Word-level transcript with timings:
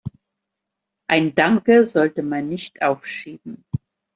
Ein 1.07 1.35
Danke 1.35 1.85
sollte 1.85 2.23
man 2.23 2.49
nicht 2.49 2.81
aufschieben. 2.81 3.63